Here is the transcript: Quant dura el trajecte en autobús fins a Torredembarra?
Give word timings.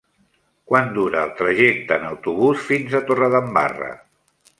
Quant 0.69 0.87
dura 0.95 1.19
el 1.25 1.33
trajecte 1.41 1.97
en 2.01 2.07
autobús 2.07 2.63
fins 2.71 2.97
a 2.97 3.03
Torredembarra? 3.11 3.91